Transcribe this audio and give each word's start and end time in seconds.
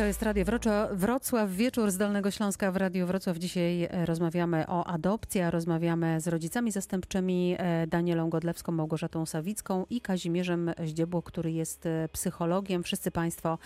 To 0.00 0.06
jest 0.06 0.22
Radio 0.22 0.44
Wrocław, 0.44 0.90
Wrocław, 0.92 1.50
wieczór 1.50 1.90
z 1.90 1.96
Dolnego 1.96 2.30
Śląska 2.30 2.72
w 2.72 2.76
Radiu 2.76 3.06
Wrocław. 3.06 3.38
Dzisiaj 3.38 3.84
e, 3.84 4.06
rozmawiamy 4.06 4.66
o 4.66 4.86
adopcji, 4.86 5.40
a 5.40 5.50
rozmawiamy 5.50 6.20
z 6.20 6.28
rodzicami 6.28 6.72
zastępczymi 6.72 7.56
e, 7.58 7.86
Danielą 7.86 8.30
Godlewską, 8.30 8.72
Małgorzatą 8.72 9.26
Sawicką 9.26 9.86
i 9.90 10.00
Kazimierzem 10.00 10.72
Zdziebło, 10.84 11.22
który 11.22 11.52
jest 11.52 11.86
e, 11.86 12.08
psychologiem. 12.12 12.82
Wszyscy 12.82 13.10
Państwo 13.10 13.58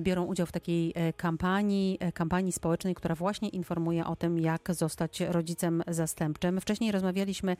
biorą 0.00 0.24
udział 0.24 0.46
w 0.46 0.52
takiej 0.52 0.94
kampanii, 1.16 1.98
kampanii 2.14 2.52
społecznej, 2.52 2.94
która 2.94 3.14
właśnie 3.14 3.48
informuje 3.48 4.06
o 4.06 4.16
tym, 4.16 4.38
jak 4.38 4.68
zostać 4.74 5.20
rodzicem 5.20 5.82
zastępczym. 5.88 6.60
Wcześniej 6.60 6.92
rozmawialiśmy 6.92 7.56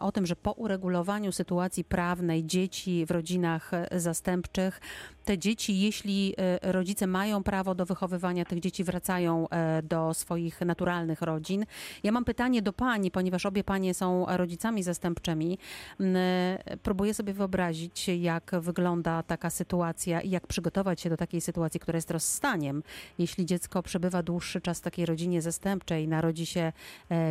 o 0.00 0.12
tym, 0.12 0.26
że 0.26 0.36
po 0.36 0.52
uregulowaniu 0.52 1.32
sytuacji 1.32 1.84
prawnej 1.84 2.44
dzieci 2.44 3.06
w 3.06 3.10
rodzinach 3.10 3.70
zastępczych, 3.92 4.80
te 5.24 5.38
dzieci, 5.38 5.80
jeśli 5.80 6.34
e, 6.38 6.72
rodzice 6.72 7.06
mają 7.06 7.42
prawo 7.42 7.74
do 7.74 7.86
wychowywania 7.86 8.44
tych 8.44 8.60
dzieci, 8.60 8.84
wracają 8.84 9.48
e, 9.48 9.82
do 9.82 10.14
swoich 10.14 10.60
naturalnych 10.60 11.22
rodzin. 11.22 11.66
Ja 12.02 12.12
mam 12.12 12.24
pytanie 12.24 12.62
do 12.62 12.72
pani, 12.72 13.10
ponieważ 13.10 13.46
obie 13.46 13.64
panie 13.64 13.94
są 13.94 14.26
rodzicami 14.28 14.82
zastępczymi. 14.82 15.58
M, 16.00 16.16
e, 16.16 16.58
Próbuję 16.82 17.14
sobie 17.14 17.32
wyobrazić, 17.32 18.08
jak 18.08 18.50
wygląda 18.60 19.22
taka 19.22 19.50
sytuacja 19.50 20.20
i 20.20 20.30
jak 20.30 20.46
przygotować 20.46 21.00
się 21.00 21.10
do 21.10 21.16
takiej 21.16 21.40
sytuacji, 21.40 21.80
która 21.80 21.96
jest 21.96 22.10
rozstaniem. 22.10 22.82
Jeśli 23.18 23.46
dziecko 23.46 23.82
przebywa 23.82 24.22
dłuższy 24.22 24.60
czas 24.60 24.78
w 24.78 24.82
takiej 24.82 25.06
rodzinie 25.06 25.42
zastępczej, 25.42 26.08
narodzi 26.08 26.46
się 26.46 26.72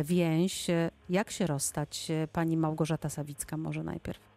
więź, 0.04 0.66
jak 1.10 1.30
się 1.30 1.46
rozstać? 1.46 2.08
Pani 2.32 2.56
Małgorzata 2.56 3.08
Sawicka 3.08 3.56
może 3.56 3.82
najpierw. 3.82 4.29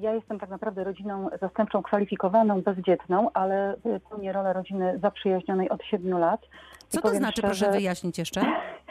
Ja 0.00 0.14
jestem 0.14 0.38
tak 0.38 0.50
naprawdę 0.50 0.84
rodziną 0.84 1.28
zastępczą 1.40 1.82
kwalifikowaną, 1.82 2.62
bezdzietną, 2.62 3.30
ale 3.34 3.76
pełnię 4.10 4.32
rolę 4.32 4.52
rodziny 4.52 4.98
zaprzyjaźnionej 5.02 5.68
od 5.68 5.84
7 5.84 6.18
lat. 6.18 6.40
Co 6.88 7.00
to 7.00 7.08
znaczy, 7.08 7.32
szczerze, 7.32 7.46
proszę 7.46 7.72
wyjaśnić 7.72 8.18
jeszcze? 8.18 8.40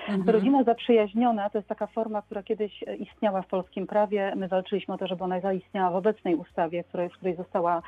Mhm. 0.08 0.30
Rodzina 0.36 0.64
zaprzyjaźniona 0.64 1.50
to 1.50 1.58
jest 1.58 1.68
taka 1.68 1.88
forma, 1.88 2.22
która 2.22 2.44
kiedyś 2.44 2.84
e, 2.84 2.96
istniała 2.96 3.42
w 3.42 3.48
polskim 3.48 3.88
prawie. 3.88 4.34
My 4.36 4.48
walczyliśmy 4.48 4.94
o 4.94 4.98
to, 4.98 5.08
żeby 5.08 5.24
ona 5.24 5.40
zaistniała 5.40 5.92
w 5.92 5.96
obecnej 5.96 6.36
ustawie, 6.36 6.84
w 6.84 6.88
której, 6.88 7.10
w 7.10 7.14
której 7.14 7.36
została, 7.36 7.82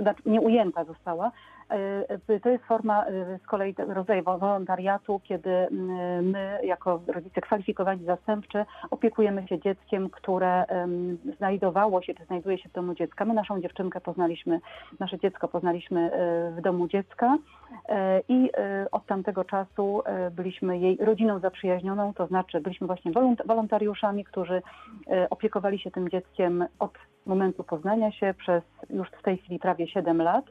znaczy 0.00 0.22
nie 0.26 0.40
ujęta 0.40 0.84
została. 0.84 1.32
E, 1.70 2.04
e, 2.28 2.40
To 2.40 2.48
jest 2.48 2.64
forma 2.64 3.04
e, 3.06 3.38
z 3.38 3.46
kolei 3.46 3.74
rodzaju 3.88 4.22
wolontariatu, 4.24 5.20
kiedy 5.24 5.50
mm, 5.50 6.30
my 6.30 6.58
jako 6.62 7.00
rodzice 7.06 7.40
kwalifikowani 7.40 8.04
zastępczy 8.04 8.64
opiekujemy 8.90 9.48
się 9.48 9.58
dzieckiem, 9.58 10.10
które 10.10 10.64
znajdowało 11.36 12.02
się 12.02 12.14
czy 12.14 12.24
znajduje 12.24 12.58
się 12.58 12.68
w 12.68 12.72
domu 12.72 12.94
dziecka. 12.94 13.24
My 13.24 13.34
naszą 13.34 13.60
dziewczynkę 13.60 14.00
poznaliśmy, 14.00 14.60
nasze 15.00 15.18
dziecko 15.18 15.48
poznaliśmy 15.48 16.10
w 16.56 16.60
domu 16.60 16.88
dziecka 16.88 17.38
i 18.28 18.50
od 18.92 19.06
tamtego 19.06 19.44
czasu 19.44 20.02
byliśmy 20.30 20.78
jej 20.78 20.96
rodziną 20.96 21.38
zaprzyjaźnioną, 21.38 22.14
to 22.14 22.26
znaczy 22.26 22.60
byliśmy 22.60 22.86
właśnie 22.86 23.12
wolont- 23.12 23.46
wolontariuszami, 23.46 24.24
którzy 24.24 24.62
opiekowali 25.30 25.78
się 25.78 25.90
tym 25.90 26.08
dzieckiem 26.08 26.66
od 26.78 26.92
momentu 27.26 27.64
poznania 27.64 28.12
się 28.12 28.34
przez 28.38 28.62
już 28.90 29.08
w 29.08 29.22
tej 29.22 29.38
chwili 29.38 29.58
prawie 29.58 29.88
7 29.88 30.22
lat. 30.22 30.44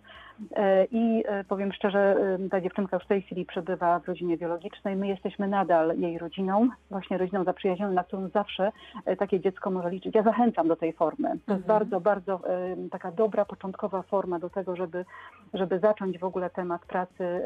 E, 0.56 0.86
I 0.86 1.24
e, 1.28 1.44
powiem 1.44 1.74
szczerze, 1.74 2.16
e, 2.46 2.50
ta 2.50 2.62
dziewczynka 2.62 2.98
już 2.98 3.04
w 3.04 3.08
tej 3.08 3.22
chwili 3.22 3.46
przebywa 3.46 4.00
w 4.00 4.08
rodzinie 4.08 4.38
biologicznej. 4.38 4.96
My 4.96 5.08
jesteśmy 5.08 5.48
nadal 5.48 5.98
jej 5.98 6.18
rodziną, 6.18 6.70
właśnie 6.90 7.18
rodziną 7.18 7.44
zaprzyjaźnioną, 7.44 7.94
na 7.94 8.04
którą 8.04 8.28
zawsze 8.28 8.72
takie 9.20 9.40
dziecko 9.40 9.72
może 9.72 9.90
liczyć. 9.90 10.16
Ja 10.16 10.24
zachęcam 10.24 10.68
do 10.68 10.76
tej 10.76 10.94
formy. 10.94 11.28
To 11.30 11.54
jest 11.54 11.64
Mhm. 11.64 11.80
bardzo, 11.80 12.02
bardzo 12.02 12.40
e, 12.50 12.76
taka 12.92 13.12
dobra, 13.12 13.46
początkowa 13.46 14.02
forma 14.02 14.40
do 14.40 14.50
tego, 14.50 14.76
żeby, 14.76 15.06
żeby 15.54 15.80
zacząć 15.80 16.20
w 16.20 16.24
ogóle 16.24 16.50
temat 16.50 16.86
pracy 16.86 17.42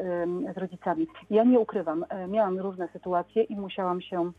z 0.54 0.58
rodzicami. 0.58 1.06
Ja 1.30 1.44
nie 1.44 1.58
ukrywam, 1.60 2.04
miałam 2.28 2.58
różne 2.58 2.88
sytuacje 2.88 3.42
i 3.42 3.56
musiałam 3.56 4.00
się 4.00 4.32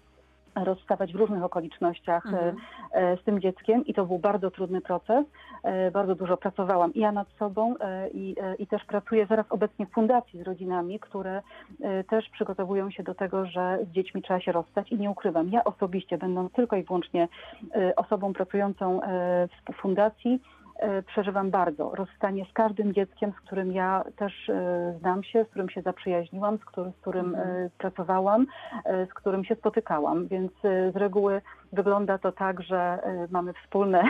rozstawać 0.56 1.14
w 1.14 1.16
różnych 1.16 1.44
okolicznościach 1.44 2.26
e, 2.26 2.30
Mhm. 2.30 2.56
e, 2.92 3.18
z 3.18 3.24
tym 3.24 3.42
dzieckiem 3.42 3.86
i 3.86 3.94
to 3.94 4.06
był 4.06 4.20
bardzo 4.20 4.52
trudny 4.52 4.82
proces. 4.82 5.26
E, 5.64 5.92
Bardzo 5.92 6.16
dużo 6.16 6.38
pracowałam 6.38 6.94
i 6.94 7.00
ja 7.00 7.12
nad 7.12 7.28
sobą 7.40 7.76
i, 8.14 8.36
i 8.60 8.68
też 8.68 8.86
pracuję 8.86 9.26
zaraz 9.26 9.46
obecnie 9.50 9.86
w 9.86 9.92
fundacji 9.92 10.40
z 10.40 10.44
rodzinami, 10.44 11.00
które 11.00 11.42
też 12.10 12.30
przygotowują 12.30 12.92
się 12.92 13.04
do 13.04 13.16
tego, 13.16 13.46
że 13.46 13.80
z 13.90 13.92
dziećmi 13.92 14.22
trzeba 14.22 14.40
się 14.40 14.52
rozstać 14.52 14.92
i 14.92 14.98
nie 14.98 15.10
ukrywam, 15.10 15.50
ja 15.50 15.64
osobiście 15.64 16.18
będąc 16.18 16.54
tylko 16.54 16.76
i 16.76 16.84
wyłącznie 16.84 17.28
osobą 17.96 18.34
pracującą 18.34 19.00
w 19.72 19.76
fundacji, 19.82 20.42
przeżywam 21.08 21.50
bardzo 21.52 21.92
rozstanie 21.96 22.46
z 22.50 22.54
każdym 22.54 22.94
dzieckiem, 22.94 23.32
z 23.32 23.46
którym 23.46 23.72
ja 23.72 24.04
też 24.18 24.50
e, 24.50 24.94
znam 25.00 25.24
się, 25.24 25.44
z 25.46 25.48
którym 25.48 25.70
się 25.70 25.82
zaprzyjaźniłam, 25.82 26.58
z, 26.58 26.66
który, 26.66 26.92
z 26.92 26.96
którym 27.02 27.36
Mhm. 27.36 27.50
e, 27.66 27.70
pracowałam, 27.78 28.46
e, 28.86 29.06
z 29.06 29.14
którym 29.14 29.46
się 29.46 29.56
spotykałam, 29.56 30.28
więc 30.28 30.52
e, 30.66 30.92
z 30.92 30.96
reguły 30.96 31.42
wygląda 31.74 32.18
to 32.18 32.32
tak, 32.32 32.62
że 32.62 32.78
e, 32.78 33.28
mamy 33.32 33.54
wspólne 33.54 34.04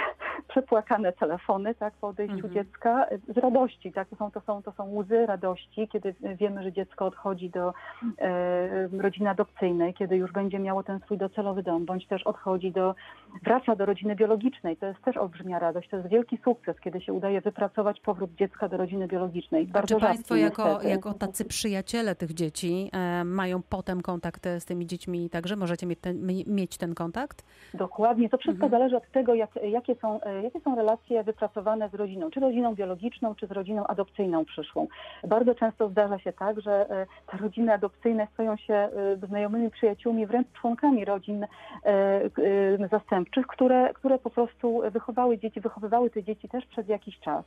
przepłakane 0.48 1.14
telefony 1.14 1.76
tak, 1.76 1.94
po 2.02 2.08
odejściu 2.08 2.36
Mhm. 2.36 2.54
dziecka 2.54 3.06
e, 3.06 3.18
z 3.34 3.38
radości. 3.38 3.92
Tak? 3.92 4.08
To, 4.10 4.16
są, 4.16 4.32
to, 4.32 4.42
są, 4.42 4.64
to 4.64 4.72
są 4.72 4.96
łzy 4.96 5.26
radości, 5.26 5.88
kiedy 5.92 6.16
wiemy, 6.36 6.64
że 6.64 6.72
dziecko 6.72 7.06
odchodzi 7.06 7.50
do 7.50 7.74
e, 8.18 8.88
rodziny 8.98 9.30
adopcyjnej, 9.30 9.94
kiedy 9.94 10.16
już 10.18 10.32
będzie 10.32 10.60
miało 10.60 10.84
ten 10.84 11.00
swój 11.00 11.18
docelowy 11.18 11.64
dom, 11.64 11.86
bądź 11.86 12.08
też 12.08 12.24
odchodzi 12.24 12.72
do, 12.72 12.96
wraca 13.44 13.76
do 13.76 13.86
rodziny 13.86 14.16
biologicznej. 14.16 14.78
To 14.78 14.86
jest 14.86 15.02
też 15.02 15.18
olbrzymia 15.18 15.60
radość. 15.60 15.90
To 15.90 15.98
jest 15.98 16.10
wielki 16.10 16.38
sukces, 16.44 16.80
kiedy 16.80 17.02
się 17.02 17.14
udaje 17.14 17.42
wypracować 17.42 18.00
powrót 18.00 18.32
dziecka 18.36 18.70
do 18.70 18.78
rodziny 18.78 19.08
biologicznej. 19.08 19.68
A 19.70 19.74
Bardzo 19.74 19.96
czy 19.96 20.02
Państwo 20.02 20.36
jako, 20.36 20.66
niestety. 20.68 20.90
jako 20.90 21.14
tacy 21.14 21.46
przyjaciele 21.46 22.16
tych 22.16 22.34
dzieci 22.34 22.90
e, 22.94 23.24
mają 23.24 23.62
potem 23.70 24.02
kontakt 24.02 24.48
z 24.60 24.66
tymi 24.66 24.88
dziećmi 24.88 25.30
także? 25.30 25.56
Możecie 25.56 25.86
mieć 25.88 26.00
ten, 26.00 26.26
mi- 26.26 26.46
mieć 26.48 26.78
ten 26.78 26.96
kontakt? 26.96 27.46
Dokładnie. 27.74 28.30
To 28.30 28.38
wszystko 28.38 28.66
Mhm. 28.66 28.72
zależy 28.82 28.98
od 28.98 29.12
tego, 29.12 29.34
jak, 29.34 29.50
jakie, 29.64 29.96
są, 29.96 30.22
e, 30.22 30.29
jakie 30.44 30.60
są 30.60 30.76
relacje 30.76 31.24
wypracowane 31.24 31.90
z 31.90 31.94
rodziną, 31.94 32.30
czy 32.32 32.40
rodziną 32.40 32.76
biologiczną, 32.76 33.36
czy 33.36 33.48
z 33.48 33.52
rodziną 33.52 33.88
adopcyjną 33.88 34.46
przyszłą. 34.46 34.88
Bardzo 35.28 35.56
często 35.56 35.90
zdarza 35.90 36.20
się 36.20 36.34
tak, 36.34 36.62
że 36.62 36.90
e, 36.90 37.06
te 37.32 37.38
rodziny 37.38 37.74
adopcyjne 37.74 38.28
stają 38.34 38.58
się 38.58 38.74
e, 38.74 38.90
znajomymi 39.28 39.72
przyjaciółmi, 39.72 40.26
wręcz 40.26 40.48
członkami 40.62 41.06
rodzin 41.06 41.44
e, 41.44 41.48
e, 41.86 42.88
zastępczych, 42.92 43.48
które, 43.48 43.94
które 43.94 44.20
po 44.20 44.30
prostu 44.30 44.82
wychowały 44.92 45.38
dzieci, 45.38 45.62
wychowywały 45.62 46.10
te 46.10 46.24
dzieci 46.24 46.50
też 46.50 46.66
przez 46.66 46.88
jakiś 46.88 47.20
czas. 47.20 47.46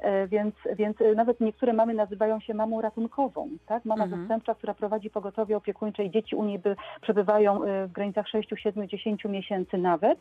E, 0.00 0.26
Więc, 0.28 0.54
więc 0.76 1.00
e, 1.00 1.14
nawet 1.14 1.40
niektóre 1.40 1.72
mamy 1.72 1.94
nazywają 1.94 2.40
się 2.40 2.54
mamą 2.54 2.80
ratunkową, 2.80 3.48
tak? 3.66 3.84
Mama 3.84 4.04
Mhm. 4.04 4.20
zastępcza, 4.22 4.54
która 4.54 4.74
prowadzi 4.74 5.10
pogotowie 5.10 5.56
opiekuńcze 5.56 6.04
i 6.04 6.10
dzieci 6.10 6.36
u 6.36 6.44
niej 6.44 6.58
by 6.58 6.76
przebywają 7.00 7.64
e, 7.64 7.86
w 7.86 7.92
granicach 7.92 8.28
6, 8.28 8.48
7, 8.56 8.88
10 8.88 9.24
miesięcy 9.24 9.78
nawet. 9.78 10.18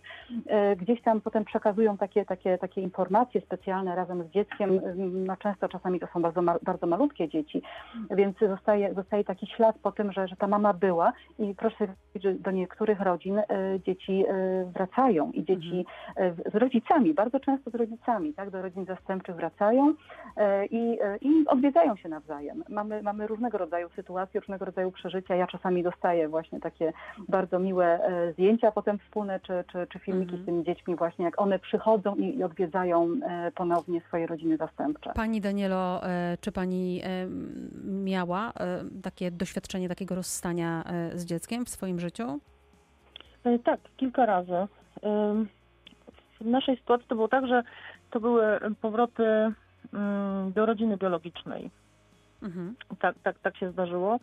E, 0.48 0.76
Gdzieś 0.76 1.02
tam 1.02 1.22
potem 1.22 1.46
przekazują 1.46 1.93
takie, 1.98 2.26
takie, 2.26 2.58
takie 2.58 2.82
informacje 2.82 3.42
specjalne 3.42 3.96
razem 3.96 4.24
z 4.24 4.30
dzieckiem. 4.30 4.72
Ym, 4.72 5.26
No 5.26 5.38
często 5.38 5.70
czasami 5.70 6.00
to 6.00 6.08
są 6.14 6.22
bardzo, 6.22 6.42
ma, 6.42 6.56
bardzo 6.64 6.88
malutkie 6.88 7.30
dzieci, 7.30 7.62
więc 8.12 8.38
zostaje, 8.40 8.94
zostaje 8.94 9.24
taki 9.24 9.48
ślad 9.48 9.76
po 9.84 9.92
tym, 9.92 10.12
że, 10.12 10.28
że 10.28 10.36
ta 10.36 10.48
mama 10.48 10.74
była 10.74 11.14
i 11.40 11.56
proszę 11.56 11.88
że 12.16 12.34
do 12.34 12.52
niektórych 12.52 13.02
rodzin 13.02 13.38
e, 13.38 13.46
dzieci 13.86 14.26
e, 14.28 14.66
wracają 14.66 15.32
i 15.32 15.46
dzieci 15.46 15.86
e, 16.16 16.34
z 16.52 16.56
rodzicami, 16.56 17.14
bardzo 17.14 17.40
często 17.40 17.72
z 17.72 17.76
rodzicami, 17.76 18.34
tak, 18.34 18.50
do 18.50 18.62
rodzin 18.62 18.86
zastępczych 18.86 19.36
wracają 19.36 19.94
i, 20.72 21.00
i 21.22 21.48
odwiedzają 21.48 21.96
się 21.96 22.10
nawzajem. 22.10 22.64
Mamy, 22.70 23.02
mamy 23.04 23.28
różnego 23.28 23.58
rodzaju 23.58 23.90
sytuacje, 23.90 24.40
różnego 24.40 24.66
rodzaju 24.66 24.92
przeżycia. 24.92 25.36
Ja 25.36 25.48
czasami 25.48 25.84
dostaję 25.84 26.30
właśnie 26.30 26.60
takie 26.60 26.94
bardzo 27.28 27.60
miłe 27.60 28.00
zdjęcia 28.34 28.72
potem 28.72 29.00
wspólne, 29.00 29.40
czy, 29.40 29.64
czy, 29.72 29.88
czy 29.88 30.00
filmiki 30.00 30.34
Mhm. 30.34 30.44
z 30.44 30.46
tymi 30.46 30.64
dziećmi 30.64 30.96
właśnie, 30.96 31.26
jak 31.26 31.42
one 31.42 31.60
przychodzą 31.74 32.16
i, 32.16 32.44
odwiedzają 32.44 33.10
e, 33.24 33.52
ponownie 33.52 34.02
swoje 34.02 34.28
rodziny 34.28 34.58
zastępcze. 34.58 35.12
Pani 35.16 35.42
Danielo, 35.42 36.04
e, 36.04 36.38
czy 36.42 36.52
Pani 36.52 37.02
e, 37.04 37.28
miała 37.84 38.54
takie 39.04 39.32
doświadczenie 39.32 39.90
takiego 39.90 40.16
rozstania 40.16 40.84
z 41.14 41.26
dzieckiem 41.26 41.66
w 41.66 41.70
swoim 41.70 42.00
życiu? 42.00 42.40
Tak, 43.64 43.80
kilka 43.98 44.26
razy. 44.26 44.68
W 46.42 46.46
naszej 46.46 46.78
sytuacji 46.78 47.08
to 47.08 47.16
było 47.16 47.28
tak, 47.28 47.48
że 47.48 47.64
to 48.12 48.20
były 48.20 48.44
powroty 48.82 49.24
ym, 49.24 50.52
do 50.56 50.66
rodziny 50.66 50.98
biologicznej. 50.98 51.70
Mhm. 52.44 52.76
Tak, 53.00 53.16
tak, 53.24 53.40
tak 53.40 53.58
się 53.58 53.72
zdarzyło. 53.72 54.20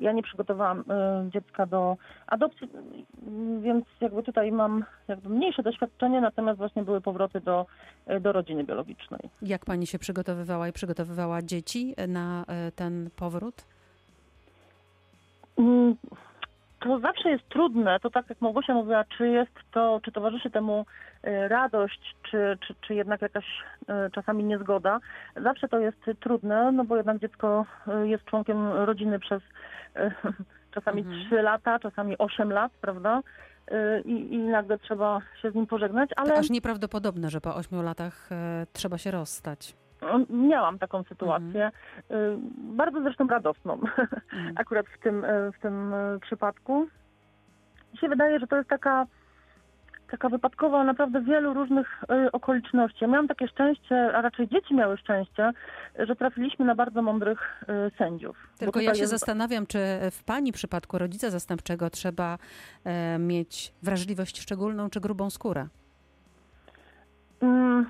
Ja 0.00 0.12
nie 0.12 0.22
przygotowałam 0.22 0.80
y, 0.80 0.84
dziecka 1.30 1.66
do 1.66 1.96
adopcji, 2.26 2.68
y, 2.68 3.60
więc 3.60 3.84
jakby 4.00 4.22
tutaj 4.22 4.52
mam 4.52 4.84
jakby 5.08 5.28
mniejsze 5.28 5.62
doświadczenie, 5.62 6.20
natomiast 6.20 6.58
właśnie 6.58 6.82
były 6.82 7.00
powroty 7.00 7.40
do, 7.40 7.66
y, 8.10 8.20
do 8.20 8.32
rodziny 8.32 8.64
biologicznej. 8.64 9.20
Jak 9.42 9.64
Pani 9.64 9.86
się 9.86 9.98
przygotowywała 9.98 10.68
i 10.68 10.72
przygotowywała 10.72 11.42
dzieci 11.42 11.94
na 12.08 12.44
ten 12.76 13.10
powrót? 13.16 13.64
To 16.80 16.98
zawsze 17.00 17.30
jest 17.30 17.48
trudne, 17.48 18.00
to 18.00 18.10
tak 18.10 18.28
jak 18.28 18.40
Małgosia 18.40 18.74
mówiła, 18.74 19.04
czy 19.04 19.28
jest 19.28 19.52
to, 19.72 20.00
czy 20.04 20.12
towarzyszy 20.12 20.50
temu 20.50 20.86
e, 21.22 21.48
radość, 21.48 22.16
czy, 22.30 22.58
czy, 22.66 22.74
czy 22.80 22.94
jednak 22.94 23.22
jakaś 23.22 23.44
e, 23.88 24.10
czasami 24.10 24.44
niezgoda. 24.44 24.98
Zawsze 25.42 25.68
to 25.68 25.78
jest 25.78 26.10
trudne, 26.20 26.72
no 26.72 26.84
bo 26.84 26.96
jednak 26.96 27.18
dziecko 27.18 27.66
e, 27.88 28.08
jest 28.08 28.24
członkiem 28.24 28.68
rodziny 28.72 29.18
przez 29.18 29.42
czasami 30.74 31.00
Mhm. 31.00 31.26
3 31.26 31.42
lata, 31.42 31.78
czasami 31.78 32.18
8 32.18 32.52
lat, 32.52 32.72
prawda? 32.80 33.20
I, 34.04 34.34
I 34.34 34.38
nagle 34.38 34.78
trzeba 34.78 35.20
się 35.42 35.50
z 35.50 35.54
nim 35.54 35.66
pożegnać, 35.66 36.10
ale 36.16 36.28
To 36.32 36.38
aż 36.38 36.50
nieprawdopodobne, 36.50 37.30
że 37.30 37.40
po 37.40 37.54
ośmiu 37.56 37.82
latach 37.82 38.32
e, 38.32 38.66
trzeba 38.72 38.98
się 38.98 39.10
rozstać. 39.10 39.76
Miałam 40.30 40.78
taką 40.78 41.02
sytuację, 41.02 41.70
y, 42.10 42.14
bardzo 42.56 43.02
zresztą 43.02 43.26
radosną. 43.26 43.80
Mm. 44.32 44.54
akurat 44.58 44.86
w 44.86 44.98
tym, 45.02 45.24
e, 45.24 45.52
w 45.52 45.58
tym 45.62 45.94
e, 45.94 46.18
przypadku. 46.20 46.86
Mi 47.92 47.98
się 47.98 48.08
wydaje, 48.08 48.38
że 48.40 48.46
to 48.46 48.56
jest 48.56 48.68
taka, 48.68 49.06
taka 50.10 50.28
wypadkowa 50.28 50.84
naprawdę 50.84 51.20
wielu 51.20 51.54
różnych 51.54 52.04
okoliczności. 52.32 52.98
Ja 53.00 53.06
miałam 53.06 53.28
takie 53.28 53.48
szczęście, 53.48 54.16
a 54.16 54.22
raczej 54.22 54.48
dzieci 54.48 54.74
miały 54.74 54.96
szczęście, 54.98 55.50
że 55.98 56.16
trafiliśmy 56.16 56.64
na 56.64 56.74
bardzo 56.74 57.02
mądrych 57.02 57.64
sędziów. 57.98 58.36
Tylko 58.58 58.80
ja 58.80 58.94
się 58.94 59.00
jest- 59.00 59.10
zastanawiam, 59.12 59.66
czy 59.66 59.78
w 60.10 60.24
Pani 60.24 60.52
przypadku 60.52 60.98
rodzica 60.98 61.30
zastępczego 61.30 61.90
trzeba 61.90 62.38
e, 62.84 63.18
mieć 63.18 63.72
wrażliwość 63.82 64.40
szczególną 64.40 64.90
czy 64.90 65.00
grubą 65.00 65.30
skórę? 65.30 65.66
Mm, 67.40 67.86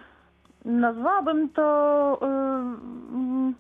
Nazwałabym 0.65 1.49
to. 1.49 2.19
ym, 2.23 3.55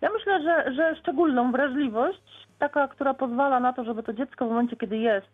Ja 0.00 0.10
myślę, 0.12 0.42
że, 0.42 0.72
że 0.74 0.96
szczególną 0.96 1.52
wrażliwość, 1.52 2.46
taka, 2.58 2.88
która 2.88 3.14
pozwala 3.14 3.60
na 3.60 3.72
to, 3.72 3.84
żeby 3.84 4.02
to 4.02 4.12
dziecko 4.12 4.46
w 4.46 4.48
momencie, 4.48 4.76
kiedy 4.76 4.96
jest, 4.98 5.30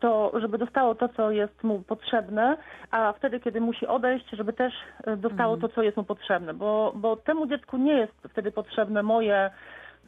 to 0.00 0.32
żeby 0.40 0.58
dostało 0.58 0.94
to, 0.94 1.08
co 1.08 1.30
jest 1.30 1.64
mu 1.64 1.82
potrzebne, 1.82 2.56
a 2.90 3.12
wtedy, 3.12 3.40
kiedy 3.40 3.60
musi 3.60 3.86
odejść, 3.86 4.30
żeby 4.32 4.52
też 4.52 4.72
y, 5.08 5.16
dostało 5.16 5.54
Mhm. 5.54 5.60
to, 5.60 5.68
co 5.74 5.82
jest 5.82 5.96
mu 5.96 6.04
potrzebne, 6.04 6.54
bo, 6.54 6.92
bo 6.96 7.16
temu 7.16 7.46
dziecku 7.46 7.76
nie 7.76 7.92
jest 7.94 8.12
wtedy 8.30 8.52
potrzebne 8.52 9.02
moje, 9.02 9.50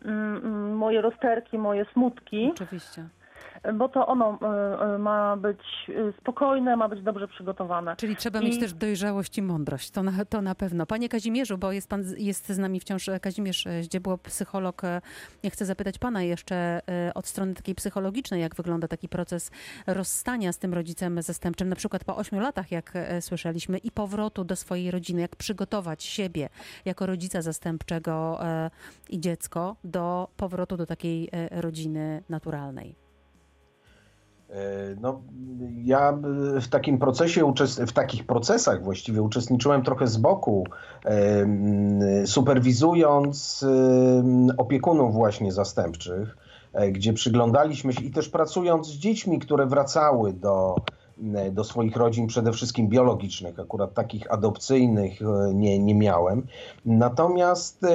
mm, 0.04 0.36
mm, 0.36 0.76
moje 0.76 1.00
rozterki, 1.00 1.58
moje 1.58 1.84
smutki, 1.84 2.50
Oczywiście. 2.54 3.02
Bo 3.74 3.88
to 3.88 4.06
ono 4.06 4.38
y, 4.90 4.94
y, 4.94 4.98
ma 4.98 5.36
być 5.36 5.60
y, 5.88 6.12
spokojne, 6.20 6.76
ma 6.76 6.88
być 6.88 7.02
dobrze 7.02 7.28
przygotowane. 7.28 7.96
Czyli 7.96 8.16
trzeba 8.16 8.40
I- 8.40 8.44
mieć 8.44 8.60
też 8.60 8.74
dojrzałość 8.74 9.38
i 9.38 9.42
mądrość, 9.42 9.90
to 9.90 10.02
na, 10.02 10.24
to 10.24 10.42
na 10.42 10.54
pewno. 10.54 10.86
Panie 10.86 11.08
Kazimierzu, 11.08 11.58
bo 11.58 11.72
jest 11.72 11.88
pan 11.88 12.04
jest 12.18 12.48
z 12.48 12.58
nami 12.58 12.80
wciąż 12.80 13.08
e, 13.08 13.20
Kazimierz 13.20 13.66
e, 13.66 13.82
Zdziebło, 13.82 14.18
psycholog. 14.18 14.84
E, 14.84 15.00
Ja 15.42 15.50
chcę 15.50 15.64
zapytać 15.64 15.98
pana 15.98 16.22
jeszcze 16.22 16.54
e, 16.88 17.14
od 17.14 17.26
strony 17.26 17.54
takiej 17.54 17.74
psychologicznej, 17.74 18.40
jak 18.40 18.54
wygląda 18.54 18.88
taki 18.88 19.08
proces 19.08 19.50
rozstania 19.86 20.52
z 20.52 20.58
tym 20.58 20.74
rodzicem 20.74 21.22
zastępczym, 21.22 21.68
na 21.68 21.76
przykład 21.76 22.04
po 22.04 22.16
ośmiu 22.16 22.40
latach, 22.40 22.70
jak 22.72 22.90
e, 22.94 23.22
słyszeliśmy, 23.22 23.78
i 23.78 23.90
powrotu 23.90 24.44
do 24.44 24.56
swojej 24.56 24.90
rodziny, 24.90 25.20
jak 25.20 25.36
przygotować 25.36 26.04
siebie 26.04 26.48
jako 26.84 27.06
rodzica 27.06 27.42
zastępczego 27.42 28.44
e, 28.44 28.70
i 29.10 29.20
dziecko 29.20 29.76
do 29.84 30.28
powrotu 30.36 30.76
do 30.76 30.86
takiej 30.86 31.28
e, 31.32 31.60
rodziny 31.62 32.22
naturalnej. 32.28 33.07
E, 34.50 34.78
No, 35.00 35.22
ja 35.84 36.18
w 36.60 36.68
takim 36.68 36.98
procesie, 36.98 37.52
w 37.86 37.92
takich 37.92 38.26
procesach 38.26 38.84
właściwie 38.84 39.22
uczestniczyłem 39.22 39.82
trochę 39.82 40.06
z 40.06 40.16
boku, 40.16 40.64
superwizując 42.24 43.64
opiekunów 44.56 45.14
właśnie 45.14 45.52
zastępczych, 45.52 46.36
e, 46.72 46.90
gdzie 46.90 47.12
przyglądaliśmy 47.12 47.92
się 47.92 48.04
i 48.04 48.10
też 48.10 48.28
pracując 48.28 48.86
z 48.86 48.92
dziećmi, 48.92 49.38
które 49.38 49.66
wracały 49.66 50.32
do, 50.32 50.76
do 51.52 51.64
swoich 51.64 51.96
rodzin, 51.96 52.26
przede 52.26 52.52
wszystkim 52.52 52.88
biologicznych, 52.88 53.60
akurat 53.60 53.94
takich 53.94 54.32
adopcyjnych 54.32 55.22
e, 55.22 55.54
nie, 55.54 55.78
nie 55.78 55.94
miałem. 55.94 56.46
Natomiast 56.84 57.86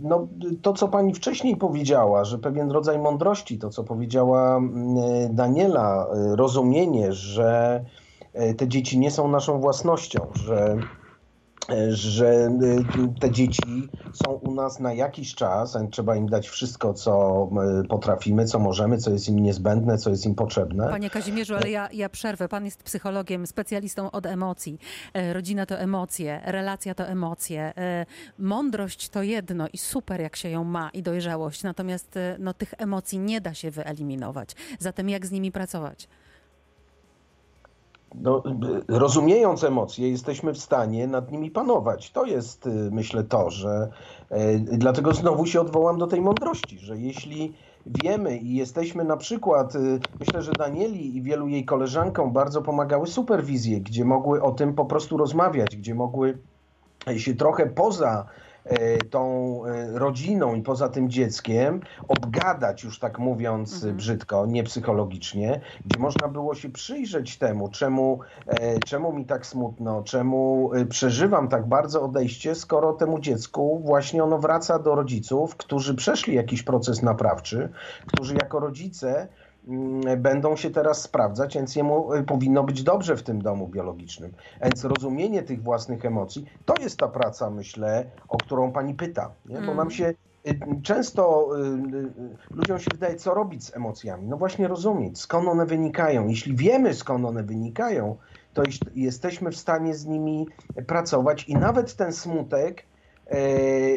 No, 0.00 0.28
to, 0.62 0.72
co 0.72 0.88
pani 0.88 1.14
wcześniej 1.14 1.56
powiedziała, 1.56 2.24
że 2.24 2.38
pewien 2.38 2.70
rodzaj 2.70 2.98
mądrości, 2.98 3.58
to 3.58 3.70
co 3.70 3.84
powiedziała 3.84 4.56
mm, 4.56 5.34
Daniela, 5.34 6.06
e, 6.06 6.36
rozumienie, 6.36 7.12
że 7.12 7.84
e, 8.32 8.54
te 8.54 8.68
dzieci 8.68 8.98
nie 8.98 9.10
są 9.10 9.28
naszą 9.28 9.60
własnością, 9.60 10.26
że, 10.34 10.56
e, 10.56 10.78
że 11.88 12.28
e, 12.28 12.50
te 13.20 13.30
dzieci 13.30 13.88
są 14.12 14.32
u 14.32 14.54
nas 14.54 14.80
na 14.80 14.92
jakiś 14.92 15.34
czas, 15.34 15.78
trzeba 15.90 16.16
im 16.16 16.28
dać 16.28 16.48
wszystko, 16.48 16.94
co 16.94 17.42
e, 17.82 17.88
potrafimy, 17.88 18.44
co 18.44 18.58
możemy, 18.58 18.98
co 18.98 19.10
jest 19.10 19.28
im 19.28 19.38
niezbędne, 19.38 19.98
co 19.98 20.10
jest 20.10 20.26
im 20.26 20.34
potrzebne. 20.34 20.88
Panie 20.88 21.10
Kazimierzu, 21.10 21.54
ale 21.54 21.70
ja, 21.70 21.88
ja 21.92 22.08
przerwę. 22.08 22.48
Pan 22.48 22.64
jest 22.64 22.82
psychologiem, 22.82 23.46
specjalistą 23.46 24.10
od 24.10 24.26
emocji. 24.26 24.78
E, 25.14 25.32
Rodzina 25.32 25.66
to 25.66 25.78
emocje, 25.78 26.40
relacja 26.44 26.94
to 26.94 27.06
emocje. 27.06 27.72
E, 27.76 28.06
Mądrość 28.38 29.08
to 29.08 29.22
jedno 29.22 29.68
i 29.72 29.78
super, 29.78 30.20
jak 30.20 30.36
się 30.36 30.48
ją 30.48 30.64
ma 30.64 30.90
i 30.90 31.02
dojrzałość. 31.02 31.62
Natomiast 31.62 32.16
e, 32.16 32.36
no, 32.38 32.54
tych 32.54 32.74
emocji 32.78 33.18
nie 33.18 33.40
da 33.40 33.54
się 33.54 33.70
wyeliminować. 33.70 34.50
Zatem 34.78 35.08
jak 35.08 35.26
z 35.26 35.30
nimi 35.30 35.52
pracować? 35.52 36.08
No, 38.20 38.42
rozumiejąc 38.88 39.64
emocje, 39.64 40.10
jesteśmy 40.10 40.52
w 40.52 40.58
stanie 40.58 41.06
nad 41.06 41.32
nimi 41.32 41.50
panować. 41.50 42.12
To 42.12 42.24
jest, 42.24 42.66
y, 42.66 42.90
myślę, 42.92 43.24
to, 43.24 43.50
że 43.50 43.90
y, 44.32 44.60
dlatego 44.78 45.12
znowu 45.14 45.46
się 45.46 45.60
odwołam 45.60 45.98
do 45.98 46.06
tej 46.06 46.20
mądrości, 46.20 46.78
że 46.78 46.98
jeśli 46.98 47.54
wiemy 47.86 48.38
i 48.38 48.54
jesteśmy 48.54 49.04
na 49.04 49.16
przykład, 49.16 49.74
y, 49.74 50.00
myślę, 50.20 50.42
że 50.42 50.54
Danieli 50.54 51.16
i 51.16 51.22
wielu 51.22 51.48
jej 51.48 51.64
koleżankom 51.64 52.32
bardzo 52.32 52.62
pomagały 52.62 53.06
superwizje, 53.06 53.80
gdzie 53.80 54.04
mogły 54.04 54.42
o 54.42 54.52
tym 54.52 54.74
po 54.74 54.84
prostu 54.84 55.16
rozmawiać, 55.16 55.76
gdzie 55.76 55.94
mogły 55.94 56.42
się 57.16 57.34
trochę 57.34 57.66
poza 57.66 58.26
e, 58.26 58.45
tą 59.10 59.62
e, 59.66 59.98
rodziną 59.98 60.54
i 60.54 60.62
poza 60.62 60.88
tym 60.88 61.10
dzieckiem 61.10 61.80
obgadać, 62.08 62.84
już 62.84 62.98
tak 62.98 63.18
mówiąc 63.18 63.74
Mhm. 63.74 63.96
brzydko, 63.96 64.46
nie 64.46 64.64
psychologicznie, 64.64 65.60
gdzie 65.84 65.98
można 65.98 66.28
było 66.28 66.54
się 66.54 66.68
przyjrzeć 66.68 67.38
temu, 67.38 67.68
czemu, 67.68 68.20
e, 68.46 68.78
czemu 68.78 69.12
mi 69.12 69.26
tak 69.26 69.46
smutno, 69.46 70.02
czemu 70.02 70.70
e, 70.74 70.86
przeżywam 70.86 71.48
tak 71.48 71.66
bardzo 71.68 72.02
odejście, 72.02 72.54
skoro 72.54 72.92
temu 72.92 73.20
dziecku 73.20 73.82
właśnie 73.84 74.24
ono 74.24 74.38
wraca 74.38 74.78
do 74.78 74.94
rodziców, 74.94 75.56
którzy 75.56 75.94
przeszli 75.94 76.34
jakiś 76.34 76.62
proces 76.62 77.02
naprawczy, 77.02 77.68
którzy 78.06 78.34
jako 78.34 78.60
rodzice 78.60 79.28
będą 80.16 80.56
się 80.56 80.70
teraz 80.70 81.02
sprawdzać, 81.02 81.54
więc 81.54 81.76
jemu 81.76 82.14
y, 82.14 82.22
powinno 82.22 82.64
być 82.64 82.82
dobrze 82.82 83.16
w 83.16 83.22
tym 83.22 83.42
domu 83.42 83.68
biologicznym. 83.68 84.32
Więc 84.62 84.84
rozumienie 84.84 85.42
tych 85.42 85.62
własnych 85.62 86.04
emocji 86.04 86.46
to 86.64 86.74
jest 86.80 86.98
ta 86.98 87.08
praca, 87.08 87.50
myślę, 87.50 88.04
o 88.28 88.38
którą 88.38 88.72
pani 88.72 88.94
pyta. 88.94 89.30
Nie? 89.46 89.56
Bo 89.56 89.62
Mm. 89.62 89.76
nam 89.76 89.90
się 89.90 90.14
y, 90.46 90.58
często 90.82 91.48
y, 91.58 92.56
ludziom 92.56 92.78
się 92.78 92.88
wydaje, 92.92 93.14
co 93.16 93.34
robić 93.34 93.64
z 93.64 93.76
emocjami. 93.76 94.28
No 94.28 94.36
właśnie 94.36 94.68
rozumieć, 94.68 95.20
skąd 95.20 95.48
one 95.48 95.66
wynikają. 95.66 96.28
Jeśli 96.28 96.56
wiemy, 96.56 96.94
skąd 96.94 97.24
one 97.24 97.42
wynikają, 97.42 98.16
to 98.54 98.62
jesteśmy 98.94 99.50
w 99.50 99.56
stanie 99.56 99.94
z 99.94 100.06
nimi 100.06 100.46
pracować 100.86 101.44
i 101.48 101.54
nawet 101.54 101.96
ten 101.96 102.12
smutek, 102.12 102.82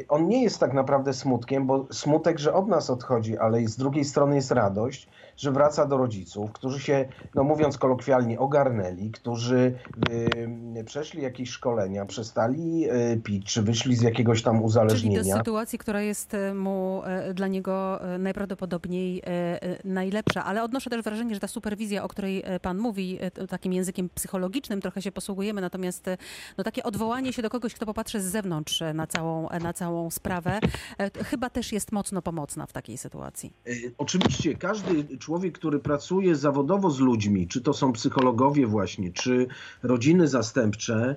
on 0.10 0.28
nie 0.28 0.44
jest 0.44 0.60
tak 0.60 0.74
naprawdę 0.74 1.14
smutkiem, 1.14 1.68
bo 1.68 1.88
smutek, 1.92 2.40
że 2.40 2.54
od 2.54 2.68
nas 2.68 2.90
odchodzi, 2.90 3.38
ale 3.38 3.68
z 3.68 3.78
drugiej 3.78 4.06
strony 4.06 4.36
jest 4.36 4.52
radość, 4.52 5.10
że 5.40 5.52
wraca 5.52 5.86
do 5.86 5.98
rodziców, 5.98 6.52
którzy 6.52 6.80
się, 6.80 7.10
no 7.36 7.44
mówiąc 7.44 7.78
kolokwialnie, 7.78 8.40
ogarnęli, 8.40 9.12
którzy 9.12 9.74
y, 10.78 10.84
przeszli 10.86 11.22
jakieś 11.22 11.50
szkolenia, 11.50 12.06
przestali 12.06 12.92
y, 12.92 13.22
pić, 13.24 13.54
czy 13.54 13.62
wyszli 13.62 13.96
z 13.96 14.02
jakiegoś 14.02 14.44
tam 14.44 14.54
Czyli 14.54 14.62
do 14.62 14.68
uzależnienia. 14.68 15.38
sytuacji, 15.38 15.80
która 15.80 16.02
jest 16.02 16.34
e, 16.34 16.54
mu 16.54 17.02
dla 17.34 17.48
niego 17.48 18.00
najprawdopodobniej 18.20 19.22
najlepsza. 19.84 20.46
Ale 20.46 20.64
odnoszę 20.64 20.90
też 20.90 21.02
wrażenie, 21.02 21.34
że 21.34 21.40
ta 21.40 21.48
superwizja, 21.48 22.04
o 22.04 22.08
której 22.08 22.44
pan 22.62 22.78
mówi, 22.78 23.20
takim 23.50 23.74
językiem 23.74 24.10
psychologicznym 24.10 24.82
trochę 24.82 25.02
się 25.02 25.12
posługujemy, 25.12 25.62
natomiast 25.62 26.06
no, 26.58 26.64
takie 26.64 26.84
odwołanie 26.84 27.34
się 27.34 27.42
do 27.42 27.50
kogoś, 27.50 27.74
kto 27.74 27.86
popatrzy 27.86 28.22
z 28.22 28.26
zewnątrz 28.26 28.84
na 28.94 29.08
całą, 29.08 29.48
na 29.62 29.74
całą 29.74 30.10
sprawę, 30.10 30.60
chyba 31.26 31.50
też 31.50 31.72
jest 31.72 31.92
mocno 31.92 32.22
pomocna 32.22 32.66
w 32.66 32.74
takiej 32.74 32.98
sytuacji. 32.98 33.54
Y, 33.68 33.94
Oczywiście 33.98 34.56
każdy 34.56 35.18
człowiek, 35.18 35.29
który 35.54 35.80
pracuje 35.80 36.36
zawodowo 36.36 36.90
z 36.90 37.00
ludźmi, 37.00 37.48
czy 37.48 37.62
to 37.62 37.74
są 37.74 37.94
psychologowie 37.94 38.68
właśnie, 38.68 39.12
czy 39.14 39.48
rodziny 39.84 40.28
zastępcze, 40.28 41.16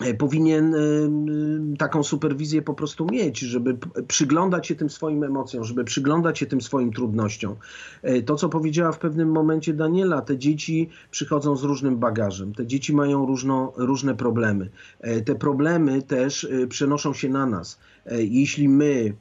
e, 0.00 0.14
powinien 0.14 0.74
y, 0.74 1.76
taką 1.78 2.02
superwizję 2.02 2.62
po 2.62 2.74
prostu 2.74 3.06
mieć, 3.06 3.38
żeby 3.38 3.76
przyglądać 4.08 4.66
się 4.66 4.74
tym 4.74 4.90
swoim 4.90 5.24
emocjom, 5.24 5.64
żeby 5.64 5.84
przyglądać 5.84 6.38
się 6.38 6.46
tym 6.46 6.60
swoim 6.60 6.92
trudnościom. 6.92 7.56
E, 8.02 8.22
To, 8.22 8.36
co 8.36 8.48
powiedziała 8.48 8.92
w 8.92 8.98
pewnym 8.98 9.28
momencie 9.32 9.74
Daniela, 9.74 10.22
te 10.22 10.38
dzieci 10.38 10.88
przychodzą 11.10 11.56
z 11.56 11.62
różnym 11.64 11.96
bagażem, 11.96 12.54
te 12.54 12.66
dzieci 12.66 12.94
mają 12.94 13.26
różno, 13.26 13.72
różne 13.76 14.14
problemy. 14.14 14.70
E, 15.00 15.20
Te 15.20 15.34
problemy 15.34 16.02
też 16.02 16.44
e, 16.44 16.66
przenoszą 16.66 17.12
się 17.12 17.28
na 17.28 17.46
nas. 17.46 17.78
E, 18.06 18.22
Jeśli 18.22 18.68
my 18.68 19.14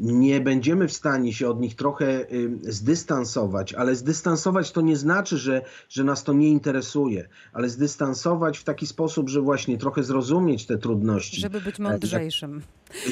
nie 0.00 0.40
będziemy 0.40 0.88
w 0.88 0.92
stanie 0.92 1.32
się 1.32 1.48
od 1.48 1.60
nich 1.60 1.74
trochę 1.74 2.32
y, 2.32 2.58
zdystansować, 2.62 3.74
ale 3.74 3.96
zdystansować 3.96 4.72
to 4.72 4.80
nie 4.80 4.96
znaczy, 4.96 5.38
że, 5.38 5.62
że 5.88 6.04
nas 6.04 6.24
to 6.24 6.32
nie 6.32 6.48
interesuje, 6.48 7.28
ale 7.52 7.68
zdystansować 7.68 8.58
w 8.58 8.64
taki 8.64 8.86
sposób, 8.86 9.28
że 9.28 9.40
właśnie 9.40 9.78
trochę 9.78 10.02
zrozumieć 10.04 10.66
te 10.66 10.78
trudności. 10.78 11.40
Żeby 11.40 11.60
być 11.60 11.78
mądrzejszym. 11.78 12.62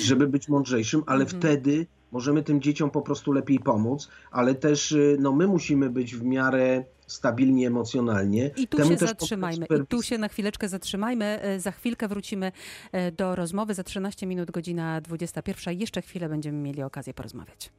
Żeby 0.00 0.26
być 0.26 0.48
mądrzejszym, 0.48 1.02
ale 1.06 1.24
Mhm. 1.24 1.40
wtedy 1.40 1.86
możemy 2.12 2.42
tym 2.42 2.60
dzieciom 2.60 2.90
po 2.90 3.02
prostu 3.02 3.32
lepiej 3.32 3.58
pomóc, 3.58 4.08
ale 4.30 4.54
też 4.54 4.92
y, 4.92 5.16
no, 5.20 5.32
my 5.32 5.46
musimy 5.46 5.90
być 5.90 6.16
w 6.16 6.24
miarę 6.24 6.84
stabilni 7.06 7.66
emocjonalnie. 7.66 8.50
I 8.56 8.68
tu 8.68 8.76
Temu 8.76 8.90
się 8.90 8.96
zatrzymajmy. 8.96 9.66
I 9.82 9.86
tu 9.86 10.02
się 10.02 10.18
na 10.18 10.28
chwileczkę 10.28 10.68
zatrzymajmy. 10.68 11.40
E, 11.42 11.60
Za 11.60 11.70
chwilkę 11.70 12.08
wrócimy 12.08 12.52
e, 12.92 13.12
do 13.12 13.36
rozmowy. 13.36 13.74
Za 13.74 13.84
13 13.84 14.26
minut, 14.26 14.50
godzina 14.50 15.00
21. 15.00 15.78
Jeszcze 15.78 16.02
chwilę 16.02 16.28
będziemy 16.28 16.58
mieli 16.58 16.82
okazję 16.82 17.14
porozmawiać. 17.14 17.70